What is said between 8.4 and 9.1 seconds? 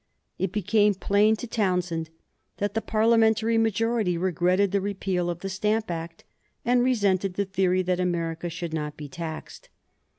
should not be